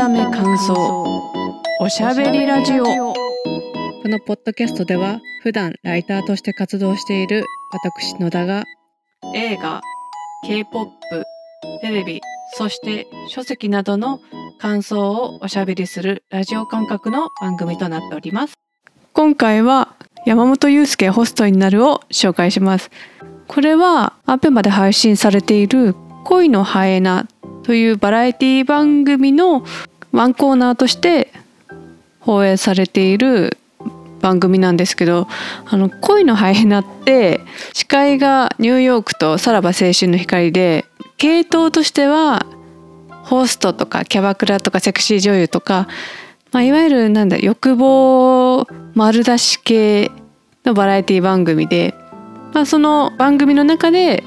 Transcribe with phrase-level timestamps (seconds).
[0.00, 0.74] ため感想。
[1.78, 2.84] おしゃべりラジオ。
[2.84, 3.14] こ
[4.06, 8.64] のポッドキャストでは普段ライターとして活動している私野田が
[9.34, 9.82] 映画
[10.46, 10.90] K-POP
[11.82, 12.22] テレビ
[12.54, 14.20] そして書籍などの
[14.58, 18.54] 感想をおしゃべりするラジオ感覚の番組となっております。
[19.12, 19.94] 今回は
[20.24, 22.90] 山本裕介ホストになるを紹介します。
[23.48, 25.94] これはアペマで配信されている
[26.24, 27.28] 恋のハエナ
[27.62, 29.62] というバラエティ番組の
[30.12, 31.32] ワンコーナーとして
[32.20, 33.56] 放映されている
[34.20, 35.26] 番組なんですけど
[35.66, 37.40] あの恋のハイエナって
[37.72, 40.84] 司会がニューヨークとさらば青春の光で
[41.16, 42.46] 系統としては
[43.24, 45.88] ホストとかキャバクラとかセクシー女優とか、
[46.52, 50.10] まあ、いわゆるなんだ欲望丸出し系
[50.64, 51.94] のバラエティ番組で、
[52.52, 54.24] まあ、その番組の中で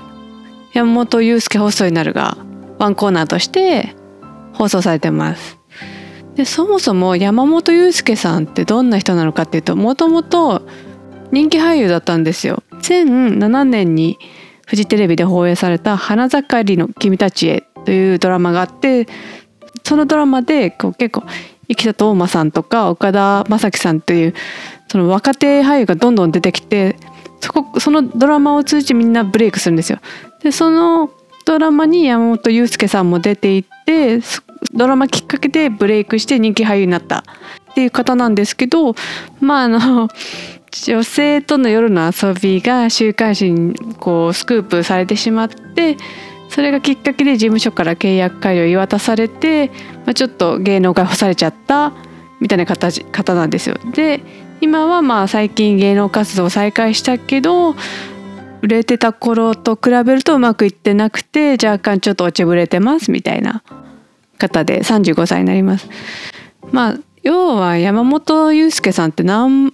[0.73, 2.38] 山本裕介ホストになるが
[2.80, 3.95] ワンコーナーとして
[4.54, 5.62] 放送されてます。
[6.36, 10.64] でそもそも山本裕介さんってどんな人なのかっていうともともと
[11.31, 12.64] 人気俳優だったんですよ。
[12.72, 14.17] 2007年に
[14.66, 19.08] フジテレビで放映された「花盛りの君たちへ」というドラマがあって
[19.84, 21.23] そのドラマでこう結構
[21.67, 24.34] 生田斗真さんとか岡田将生さんという
[24.88, 26.95] その若手俳優がどんどん出てきて
[27.42, 30.00] そこそのドラマを通じてみんなブレイクするんですよ。
[30.44, 31.09] でその
[31.45, 34.22] ドラマに山本裕介さんも出ていて
[34.73, 37.23] ドラマきっかけでブレイクして人気俳優になった
[37.72, 38.95] っていう方なんですけど
[39.39, 40.09] まああの
[40.86, 45.97] 女性との夜の遊びが週刊誌にこうスクープされてしまって
[46.50, 49.69] それがきっかけで事務所から契約解除を言い渡されて、
[50.06, 51.94] まあ、ちょっと芸能界干されちゃった
[52.39, 53.78] みたいな形方なんですよ。
[53.94, 54.22] で
[54.61, 57.75] 今はまあ最近芸能活動を再開したけど
[58.61, 63.64] 売れてた頃と比べるとうまくいってなくて若干ちょっと落ちぶれてますみたいな
[64.38, 65.89] 方で35歳になります。
[66.72, 69.23] まあ要は山本裕介さんって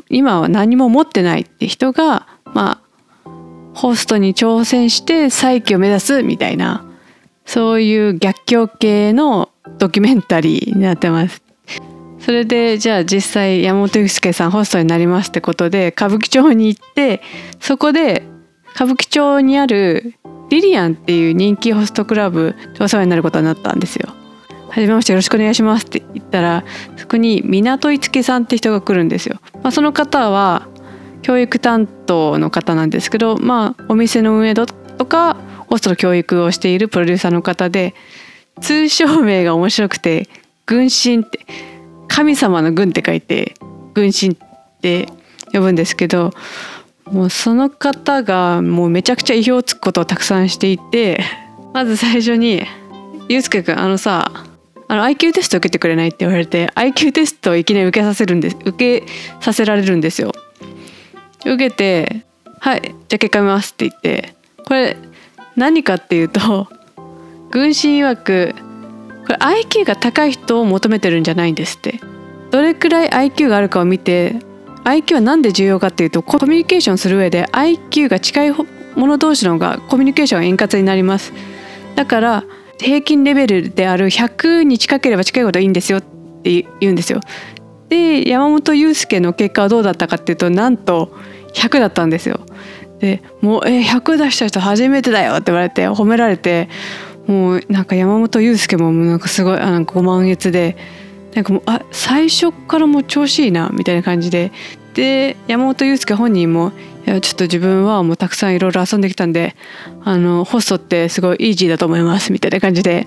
[0.10, 2.82] 今は何も持ってないって人がま
[3.26, 3.30] あ
[3.74, 6.86] ホストに挑戦して再起を目指すみたいな
[7.46, 11.42] そういう逆境系のドキュメンタリーになってます。
[12.20, 17.22] それでじゃあ実際山本裕介さんホストになりますってことで歌舞伎町に行って
[17.60, 18.24] そこで
[18.76, 20.16] 歌舞伎町にある
[20.50, 24.19] リリアンっていう人気ホストクラブお世話になることになったんですよ。
[24.70, 26.64] はじめましてよろしくお願いしますって言ったら
[26.98, 29.40] そこに港いつきさんって人が来るんですよ。
[29.64, 30.68] まあ、その方は
[31.22, 34.66] 教育担当の方なんですけど、まあ、お店の運営と
[35.06, 35.38] か
[35.68, 37.94] ホストの教育をしているプロデューサーの方で
[38.62, 40.28] 通称名が面白くて
[40.66, 41.40] 「軍神」って
[42.08, 43.56] 神様の軍って書いて
[43.94, 44.38] 「軍神」っ
[44.82, 45.08] て
[45.52, 46.32] 呼ぶんですけど
[47.12, 51.24] もうその方がもうめちゃくちゃ意表をつくことをたくさんしていて
[51.74, 52.64] まず最初に
[53.30, 54.32] 「ゆうすけくんあのさ
[54.90, 59.08] あの IQ テスト受けてくれない?」って言われて IQ テストをいきなり受けさせるんです受け
[59.40, 60.34] させられるんですよ。
[61.46, 62.24] 受けて
[62.60, 64.34] 「はいじゃあ結果見ます」って言って
[64.66, 64.98] これ
[65.56, 66.68] 何かっていうと
[67.52, 68.56] 軍神曰く
[69.26, 72.00] これ IQ が高い人を求めてるんじゃないんですって
[72.52, 74.36] どれくらい IQ があるかを見て
[74.84, 78.54] IQ は何で重要かっていうとコミュニケーションする上で IQ が近い
[78.96, 81.32] 者同士の方がコミュニケーションが円滑になります
[81.96, 82.44] だから
[82.80, 87.20] 平均レベルである100に近ければ近いほどいいんですよって言うんですよ。
[87.90, 91.12] で山本裕介の結果はどうだったかっていうとなんと
[91.54, 92.40] 100だったんですよ。
[93.00, 96.70] でもう「え100出した人初めてだよ」って言われて褒められて
[97.28, 100.78] もうなんか山本裕介もなんかすごいなんかご満悦で
[101.34, 104.52] なんかもうあ最初からもう調子いいなみたいな感じで
[105.00, 106.74] で山本裕介本人も
[107.08, 109.56] 「いやちょっと自分はもうたくさんいろいろ遊んできたんで
[110.04, 113.06] あのホストってすごいイージーだと思います」みたいな感じで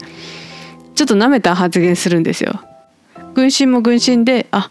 [0.95, 2.61] ちょっと舐めた発言するんですよ。
[3.35, 4.71] 軍神も軍神であ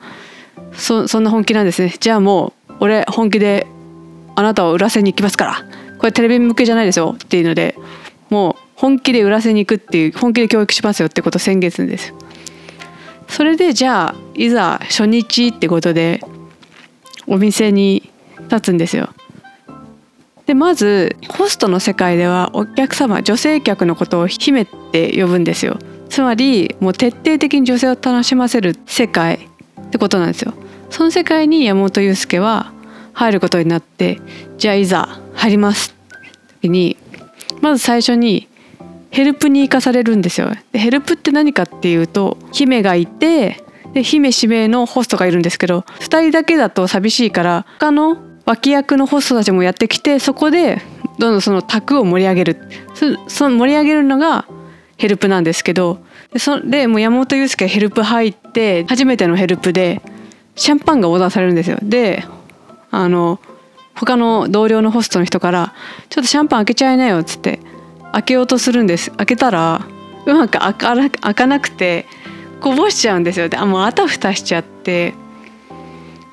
[0.73, 1.93] そそんな本気なんですね。
[1.99, 3.67] じゃあもう俺本気で
[4.35, 5.65] あなたを売らせに行きますから。
[5.99, 7.15] これテレビ向けじゃないですよ。
[7.23, 7.75] っていうので
[8.31, 12.15] もう本気で売らせに行くっていう本気で教育しますよってことを宣言するんです
[13.27, 16.21] それでじゃあいざ初日ってことで
[17.31, 18.11] お店に
[18.49, 19.09] 立つんですよ。
[20.45, 25.79] でまずホストの世界ではお客様女性客のことを姫って呼ぶんですよ。
[26.09, 29.47] つまりもう徹底的に女性を楽しませる世界
[29.81, 30.53] ってことなんですよ。
[30.89, 32.73] その世界に山本裕介は
[33.13, 34.19] 入ることになって
[34.57, 35.95] じゃあいざ入ります
[36.61, 36.97] 時に
[37.61, 38.49] まず最初に
[39.09, 40.51] ヘルプに行かされるんですよ。
[40.73, 43.63] でヘルプって何かっていうと姫がいて
[43.93, 50.81] で姫指名のホストがいるんですけど2人だけだと寂しいから他の脇役のホストたちもやってきてそこで
[51.19, 52.57] どんどんその卓を盛り上げる。
[53.27, 54.45] その盛り上げるのが
[54.97, 55.99] ヘルプなんですけど
[56.31, 60.01] でそでもう山本裕介ヘルプ入って初めてのヘルプで
[60.55, 61.77] シャンパンがオーダーされるんですよ。
[61.81, 62.23] で
[62.91, 63.39] あの
[63.95, 65.73] 他の同僚のホストの人から
[66.09, 67.59] 「ちょっとシャンパン開けちゃいなよ」っつって
[68.13, 69.11] 開けようとするんです。
[69.11, 69.81] 開けたら
[70.25, 72.05] うまく開か開かなくて
[72.61, 73.49] こぼしちゃうんですよ。
[73.49, 75.13] であもうあたふたしちゃって。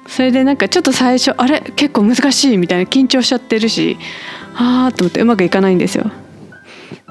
[0.06, 1.60] それでなんかちょっと最初あれ？
[1.60, 2.90] 結構難しいみたいな。
[2.90, 3.98] 緊張しちゃってるし。
[4.54, 6.10] ああと思ってうまくいかないんですよ。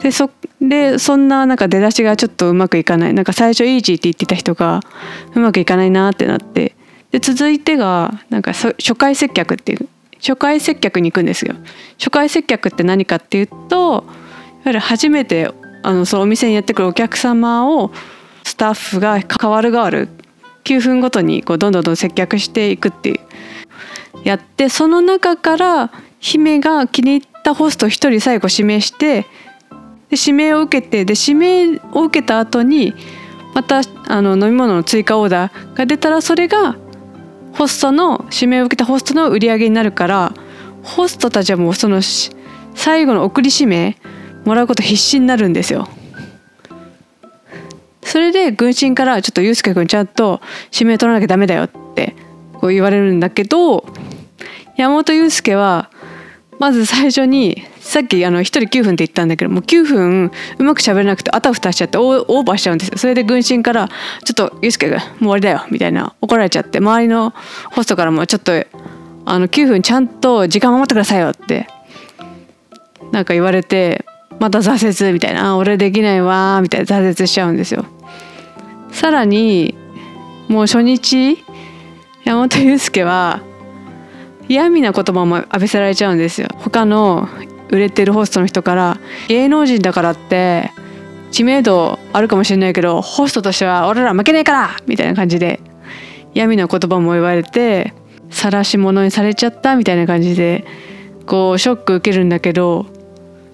[0.02, 0.30] でそ
[0.62, 3.14] でそんななんか出だしがちょっとうまくいかない。
[3.14, 4.82] なんか最初イージーって言ってた人が
[5.34, 6.76] うまくいかないなってなって。
[7.12, 9.88] で続いてがなんか初回接客っていう
[10.18, 11.56] 初回接客に行くんですよ。
[11.98, 14.04] 初回接客って何かっていうと
[14.64, 15.52] やはり初めて
[15.84, 17.92] あのそのお店にやってくるお客様を
[18.48, 20.08] スタッフが変わる変わる
[20.64, 23.20] 9分ごとにこうどんどんどん接客していくっていう
[24.24, 29.28] やってその中から姫が気に入ったホスト1人最後指名してで
[30.12, 32.94] 指名を受けてで指名を受けた後に
[33.54, 36.78] またあの飲み物の追加オーダーが出たらそれが
[37.52, 40.34] ホストの指名を受けたホストの売り上げになるから
[40.84, 42.02] ホストたちはもうその
[42.76, 43.98] 最後の送り指名
[44.46, 45.90] もらうこと必死になるんですよ。
[48.08, 50.40] それで軍神からちょっとユうスケ君ちゃんと
[50.72, 52.16] 指名取らなきゃダメだよって
[52.54, 53.86] こう言われるんだけど
[54.78, 55.92] 山本裕介は
[56.58, 63.90] まず最初にさっきあの1人9分って言ったんだけどもう9分うまく喋れなくてあたふたしちゃってオーバーしちゃうんですよそれで軍神から
[64.24, 67.34] 「ちょっとユうスケ君もう終わりだよ」みたいな怒られちゃって周りの
[67.72, 68.54] ホストからもちょっと
[69.26, 71.68] あの9分ちゃんと時間守ってくださいよって
[73.12, 74.06] なんか言われて
[74.40, 77.86] また挫折みたいな「俺できないわ」みたいな挫折しちゃうんですよ。
[78.98, 79.76] さらに
[80.48, 81.38] もう初日
[82.24, 83.44] 山本裕介は
[84.50, 86.48] 嫌味な言葉も浴びせられちゃうんですよ。
[86.58, 87.30] 他の
[87.70, 88.98] 売れてるホストの人から
[89.28, 90.72] 芸能人だからって
[91.30, 95.60] 知名度あるかもしれないけどホストとしては俺ら負けねえからみたいな感じで
[96.34, 97.94] 嫌味な言葉も言われて
[98.32, 100.66] 晒し者にされちゃったみたいな感じで
[101.28, 102.88] こうショック受けるんだけど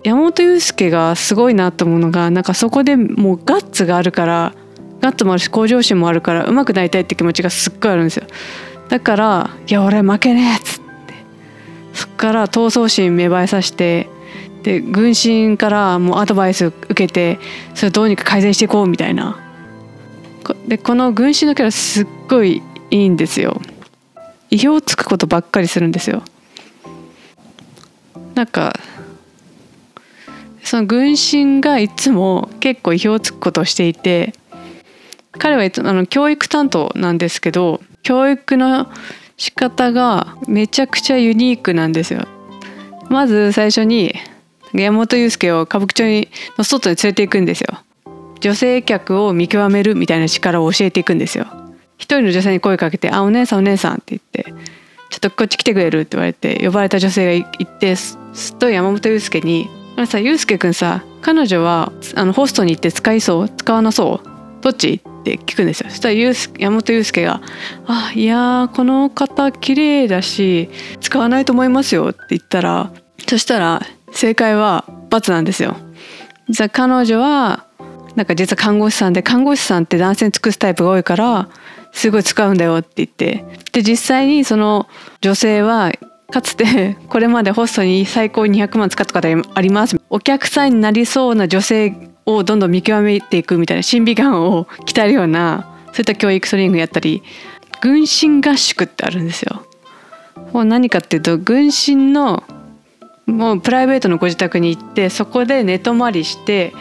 [0.05, 4.53] 山本裕介がすごいなと思うのがなんかそこでもうガッツがあるから
[5.03, 8.25] ガッツもあるし向上心もあるから上手くなりたいって気持ちがすっごいあるんですよ。
[8.87, 11.13] だから「いや俺負けねえ」っつって。
[11.93, 14.07] そっから闘争心芽生えさせて
[14.63, 17.37] で軍神からもうアドバイス受けて
[17.75, 19.37] それどうにか改善していこうみたいな。
[20.67, 23.61] でこの軍神のキャラすっごいいいんですよ。
[24.51, 26.23] 意表をつくことばっかりするんですよ。
[28.35, 28.73] なんか
[30.63, 34.33] その軍神がいつも結構意表をつくことをしていて
[35.37, 38.91] 彼はあの教育担当なんですけど教育の
[39.37, 42.27] 仕方がめちゃくちゃユニークなんですよ。
[43.09, 44.13] まず最初に
[44.73, 47.79] 山本裕介を歌舞伎町の外に連れていくんですよ。
[48.39, 51.45] 女性客を見極めるみたいな力を教えていくんですよ。
[51.97, 54.53] 一人の女性に声かけて「あお姉さんお姉さん」って言って
[55.09, 58.17] 「ちょっとこっち来てくれる?」って言われて呼ばれた女性が行ってす
[58.53, 63.49] っと山本裕介に「あさ裕介くんさ彼女はあのホストに行って使いそう？
[63.49, 64.27] 使わなそう？
[64.61, 65.89] どっち?」って聞くんですよ。
[65.89, 67.41] そしたら山本裕介が
[67.87, 72.91] 「あいやこの方綺麗だし使わないと思いますよ」って言ったら
[73.25, 73.81] そしたら
[74.11, 75.77] 正解は×なんですよ。
[76.49, 77.63] 実は彼女は
[78.15, 81.47] なんか実は看護師さんで看護師さんって男性に尽くすタイプが多いから
[81.93, 83.45] すごい使うんだよって言って。
[83.71, 84.87] で実際にその
[85.21, 85.91] 女性は
[86.31, 89.99] かつてこれまでホストに最高200万使った方あります。
[90.09, 97.23] お客さんになりそうな女性をどんどん見極めていくみたいな審美眼を鍛えるようなそういった教育トレーニングやったり
[97.81, 99.65] 軍神合宿ってあるんですよ。
[100.53, 102.43] もう何かっていうと軍神の
[103.25, 106.73] もうプライベートのご自宅に行ってそこで寝泊まりして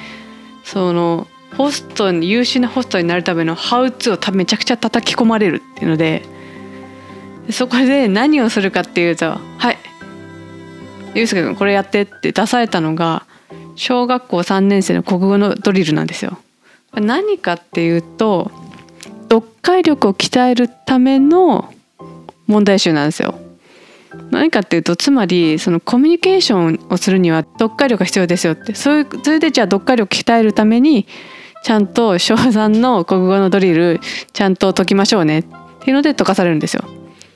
[0.64, 6.22] そのホストに優秀なホストになるためのハウツーをめちゃくちゃ叩き込まれるっていうので
[7.50, 9.78] そこで何をするかっていうと「はい
[11.14, 13.26] ゆうすけ君これやって」って出されたのが
[13.74, 16.38] 小学校3年生の国語のドリルなんですよ。
[16.94, 18.50] 何かっていうと
[19.30, 21.72] 読解力を鍛えるための
[22.46, 23.38] 問題集なんですよ。
[24.30, 31.06] 何かっていうとつまりそのコミュニケーションをするには読解力が必要ですよってそういうそれでじゃあ読解力鍛えるために
[31.62, 34.00] ちゃんと小3の国語のドリル
[34.32, 35.42] ちゃんと解きましょうねっ
[35.80, 36.84] ていうので解かされるんですよ。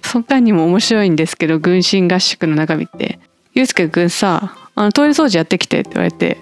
[0.03, 3.19] その間にも面白いんですけど軍神合宿の中身って
[3.55, 6.39] 「ゆうすけくんさあのトイレ掃除やってきて」って言われて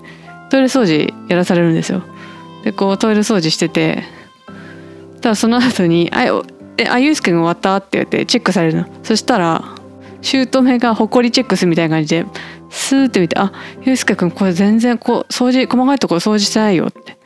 [0.51, 2.03] トイレ掃除やらされるんですよ。
[2.65, 4.05] でこうトイレ掃除してて
[5.23, 6.25] ただその後に「あ
[6.77, 8.85] えあゆうすけ君終わった?」って言ってチェックされるの。
[9.03, 9.65] そしたら
[10.23, 12.27] 姑がほこりチェックするみたいな感じで
[12.71, 17.17] スーって見て「あゆうすけ君これ全然こう掃除細かいところ掃除してないよ」って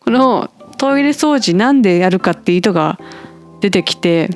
[0.00, 2.98] このトイレ掃除なんでやるかって意図が
[3.60, 4.30] 出てきて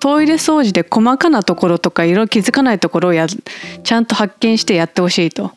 [0.00, 5.52] トイレ掃除で細かなところとか色気づかないところをやちゃんと発見してやってほしいと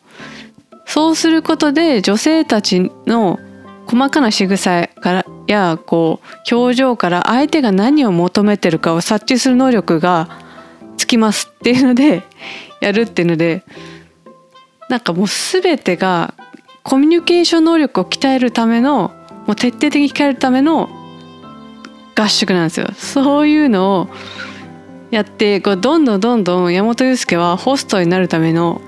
[0.86, 3.38] そうすることで女性たちの
[3.86, 10.28] 細かな仕草からやこう表情から相手が何を求めてるかを察知する能力が
[10.96, 12.22] つきますっていうので
[12.80, 13.62] やるっていうので
[14.88, 16.34] なんかもう全てが
[16.82, 19.12] コミュニケーション能力を鍛えるための
[19.46, 20.88] もう徹底的に鍛えるための
[22.16, 22.88] 合宿なんですよ。
[22.94, 24.08] そういうのを
[25.10, 28.80] やってこうどんどんどんどん山本裕介はホストになるための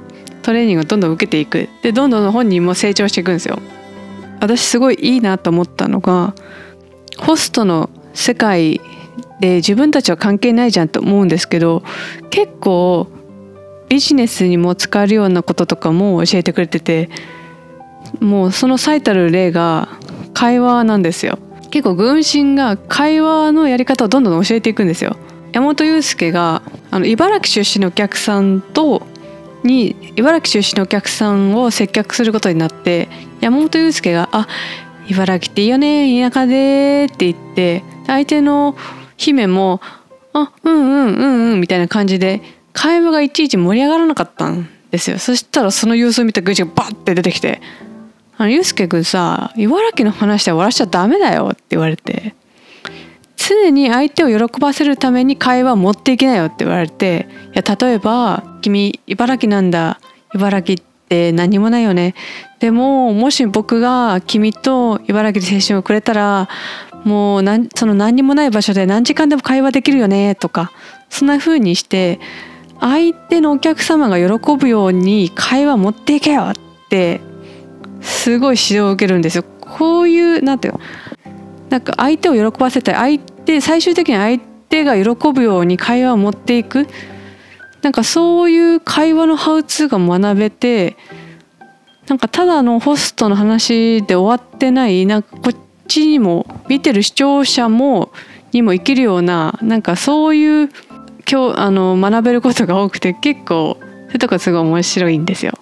[0.49, 1.69] トレーニングをどんどん受けていく。
[1.83, 3.59] でどんどん本人も成長していくんですよ。
[4.40, 6.35] 私すごいいいなと思ったのが
[7.19, 8.81] ホストの世界
[9.40, 11.83] で自分たちは関係ないじゃんと思うんですけど
[12.31, 13.09] 結構
[13.90, 17.11] ビジネスにも使えるようなこととかも教えてくれてて
[18.19, 19.90] もうその最たる例が
[20.33, 21.38] 会話なんですよ。
[21.71, 25.19] 結構軍神が会話のやり方をどんどん教えていくんですよ。
[25.52, 29.02] 山本裕介があの茨城出身のお客さんと
[29.65, 33.09] に茨城出身のお客さんを接客することになって
[33.41, 34.47] 山本裕介が「あ
[35.09, 38.77] 茨城っていいよね田舎で」って言って相手の
[39.17, 39.81] 姫も
[40.33, 42.41] 「あうんうんうんうん」みたいな感じで
[42.73, 45.19] 会話がいちいち盛り上がらなかったんですよ。
[45.19, 47.61] そしたらその様子を見た愚痴がバッて出てきて
[48.38, 52.35] 「あのゆうすけくんさ茨城の話で終わらしちゃダメだよ」って言われて。
[53.38, 60.00] 常に相手を喜ばせるために会話を持っていけないよって言われていや例えば「君茨城なんだ。
[60.35, 60.76] 茨城っ
[61.09, 62.14] て何もないよね」
[62.61, 66.49] でももし僕が君と茨城で青春をくれたら
[67.04, 70.35] もうなんその何にもない場所で何時間でも会話できるよね。
[70.35, 70.73] とか
[71.09, 72.21] そんな風にして
[72.80, 76.54] 相手のお客様が喜ぶように会話持っていけよっ
[76.90, 77.21] て
[78.02, 79.45] すごい指導を受けるんですよ。
[79.61, 80.80] こういうなんていうの？
[81.71, 86.87] なんか相手を喜ばせたい相手最終的に相手が喜ぶように会話を持っていく
[87.83, 90.97] なんかそういう会話のハウツーが学べて
[92.09, 95.57] なんかただのホストの話で終わってないなんかこっ
[95.87, 98.11] ちにも見てる視聴者も
[98.53, 100.71] にも生きるようななんかそういう
[101.31, 105.53] 今日あの学べることが多くて結構そういうとこすごい面白いんですよ。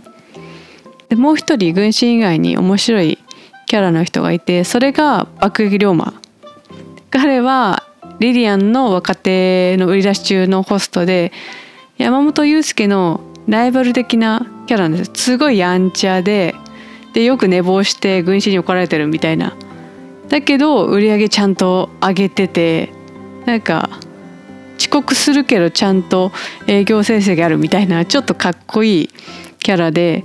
[1.08, 3.18] でもう一人軍師以外に面白い
[3.66, 6.14] キャラの人がいてそれが爆撃龍馬。
[7.10, 7.84] 彼は
[8.18, 11.32] リリアンの若手の売り出し中のホストで
[11.98, 15.10] 山本裕介のライバル的なキャラなんです。
[15.14, 16.54] すごいやんちゃで
[17.12, 19.56] でよく寝坊して軍師に怒られてるみたいな。
[20.28, 22.90] だけど売り上げちゃんと上げてて
[23.44, 23.88] なんか
[24.78, 26.32] 遅刻するけどちゃんと
[26.66, 29.10] 営業成績あるみたいなちょっとかっこいい
[29.58, 30.24] キャラで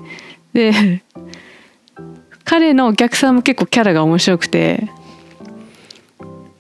[0.53, 1.03] で
[2.51, 4.89] 彼のお客さんも結構キャラが面白くて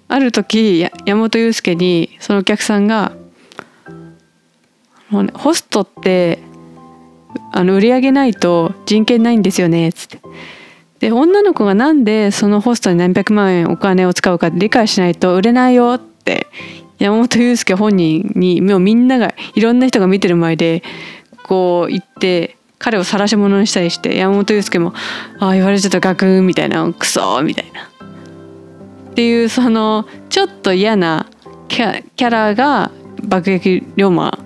[0.07, 3.11] ある時山本裕介にそのお客さんが
[5.33, 6.39] 「ホストって
[7.51, 10.19] あの売り上げないと人権ないんですよね」つって。
[10.99, 16.47] で女の子がなんでそのホストに何百万円お金を使うか理解しないと売れないよって
[16.99, 20.83] 山本裕介本人にもうみんながいろんな人が見てる前で
[21.43, 24.93] こう言って彼を晒し者にしたりして山本裕介も
[25.39, 27.83] 「ああ言われちゃったガクン」みたいな「クソ」みたいな。
[29.11, 31.27] っていうそのちょっと嫌な
[31.67, 32.89] キャキャラが
[33.23, 34.39] 爆撃龍馬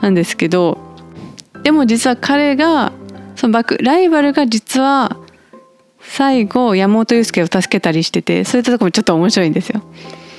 [0.00, 0.78] なんですけど
[1.62, 2.92] でも実は彼が
[3.36, 5.16] その爆ライバルが実は
[6.00, 9.82] 最後山本裕介を助けたりしててそういったとこもちょっと面白いんですよ。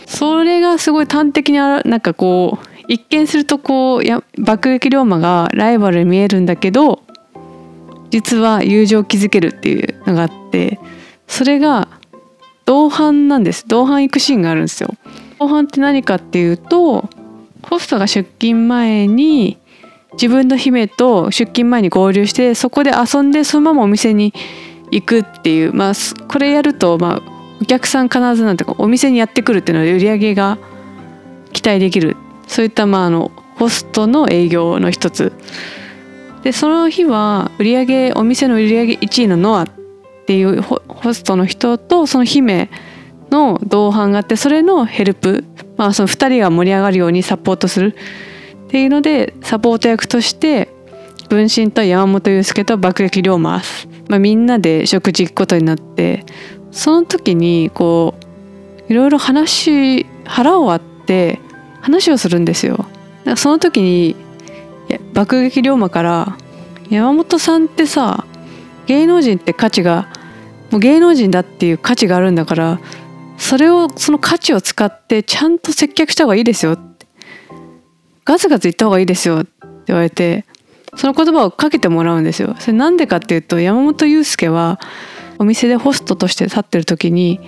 [0.05, 7.03] それがすごい端的になんかこう一見するとこうや爆撃龍馬がライバルに見えるんだけど
[8.09, 10.79] 実は友情を築けるっていうのがあって
[11.27, 11.87] それが
[12.65, 13.65] 同伴なんです。
[13.67, 14.89] 同伴行くシーンがあるんですよ。
[15.39, 17.09] 同伴って何かっていうと
[17.63, 19.57] ホストが出勤前に
[20.13, 24.33] 自分の姫と出勤前に合流してそこで遊んでそのままお店に
[24.91, 25.93] 行くっていうまあ
[26.27, 30.57] これやるとまあお客さん必ずなんていうかお店にやってくるっていうので売り上げが
[31.53, 32.17] 期待できる。
[32.47, 35.33] そういったまああのホストの営業の一つ。
[36.47, 39.67] でその日は売上お店の売上1位のノアっ
[40.27, 40.79] ていうホ
[41.13, 42.69] ストの人とその姫
[43.29, 45.43] の同伴があってそれのヘルプ、
[45.75, 47.97] まあ、その2人が盛り上がるようにサポートする
[48.67, 50.69] っていうのでサポート役として
[51.27, 53.61] 分身と山本裕介と爆撃龍馬、
[54.07, 56.23] まあ、みんなで食事行くことになって
[56.71, 58.15] その時にこ
[58.87, 61.41] ういろいろ話腹を割って
[61.81, 62.85] 話をするんですよ。
[63.35, 64.15] その時に
[65.13, 66.37] 爆撃龍馬から
[66.89, 68.25] 「山本さんってさ
[68.85, 70.07] 芸能人って価値が
[70.71, 72.79] もう芸能人だっていう価値があるんだから
[73.37, 77.07] それをその価値を使ってちゃんと接客した方がいいですよって
[78.25, 79.51] ガツガツ言った方がいいですよって
[79.87, 80.45] 言われて
[80.95, 82.55] その言葉をかけてもらうんですよ。
[82.59, 84.79] それなんでかっていうと山本裕介は
[85.37, 87.39] お店でホストとして立ってる時に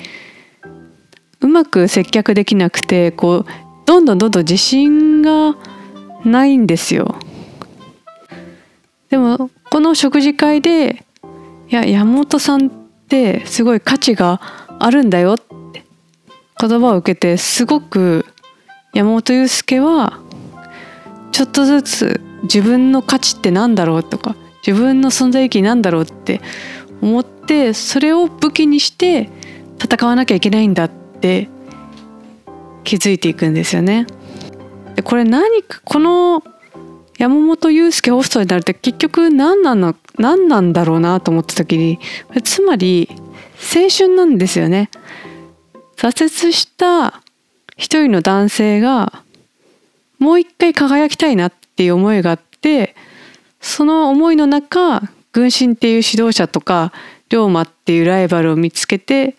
[1.42, 3.46] うまく接客できなくてこう
[3.86, 5.56] どんどんどんどん自信が
[6.24, 7.16] ないんですよ。
[9.10, 11.04] でもこの食事会で
[11.70, 12.70] いや山本さんっ
[13.08, 14.40] てすごい価値が
[14.80, 15.84] あるんだよって
[16.60, 18.26] 言葉を受けてすごく
[18.94, 20.20] 山本裕介は
[21.32, 24.36] ちょっとずつ自分の価値って何だろうとか
[24.66, 26.42] 自分の存在意義なんだろうって
[27.02, 29.30] 思ってそれを武器にして
[29.82, 31.50] 戦わなきゃいけないんだって
[32.84, 34.08] 気づいていくんですよね。
[34.96, 36.44] でこれ何かこの
[37.20, 42.00] 山本裕介ホストになるって結局何なの何なんだろうなと思った時に
[42.46, 43.10] つまり
[43.76, 44.90] 青春なんですよね。
[45.98, 47.22] 挫折した
[47.76, 49.22] 一人の男性が
[50.18, 52.96] もう一回輝きたいなっていう思いがあって
[53.60, 55.02] その思いの中
[55.34, 56.94] 軍神っていう指導者とか
[57.28, 59.36] 龍馬っていうライバルを見つけて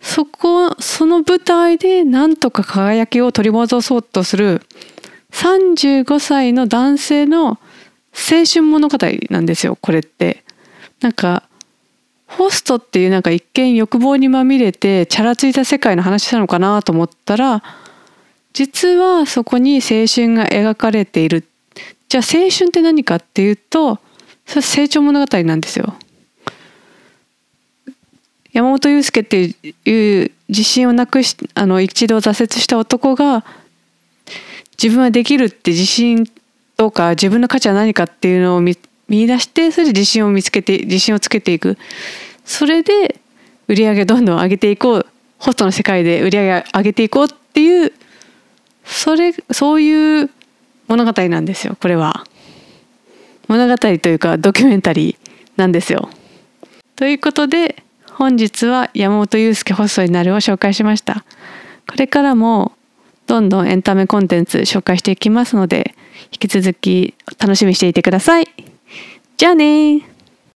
[0.00, 4.62] そこその舞台でなんとか輝きを取り戻そうとする
[5.32, 7.58] 35歳の男性の
[8.12, 8.98] 青春物語
[9.30, 10.44] なんですよこれって。
[11.00, 11.42] なんか
[12.26, 17.62] ホストっていうなんか一見欲望にまみれてチャラついた世界の話なのかなと思ったら
[18.52, 21.46] 実はそこに青春が描かれている
[22.08, 23.98] じゃあ青春って何かっていうと
[24.46, 25.94] それ成長物語なんですよ。
[28.52, 29.54] 山本裕介って
[29.84, 33.44] いう自信をなくしあの一度挫折した男が
[34.82, 36.26] 自分はできるって自信
[36.76, 38.76] とか自分の価値は何かっていうのを見
[39.08, 41.78] 見出してそれで自信を見つけて自信をつけていく
[42.44, 43.20] それで
[43.68, 45.06] 売り上げどんどん上げていこう
[45.38, 47.92] ホストの世界で売り上げ上げていこうっていう
[48.84, 50.30] それそういう
[50.88, 52.24] 物語なんですよこれは。
[53.48, 55.16] 物語というかドキュメンタリー
[55.56, 56.08] なんですよ。
[56.96, 61.24] ということで本日は山本裕介ホストになるを紹介しました。
[61.88, 62.72] これからも
[63.26, 65.94] どんどんエンタメコンテンツ紹介していきますので
[66.32, 68.48] 引き続き楽しみにしていてください。
[69.36, 70.15] じゃあね